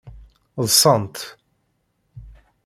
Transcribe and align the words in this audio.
Ḍsant. 0.65 1.17